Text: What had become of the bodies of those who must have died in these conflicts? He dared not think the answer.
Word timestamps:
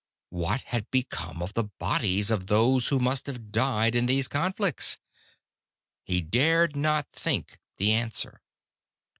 What 0.31 0.61
had 0.61 0.89
become 0.89 1.43
of 1.43 1.53
the 1.53 1.65
bodies 1.65 2.31
of 2.31 2.47
those 2.47 2.87
who 2.87 2.97
must 2.99 3.27
have 3.27 3.51
died 3.51 3.93
in 3.93 4.07
these 4.07 4.27
conflicts? 4.27 4.97
He 6.03 6.21
dared 6.23 6.75
not 6.75 7.11
think 7.13 7.59
the 7.77 7.91
answer. 7.93 8.41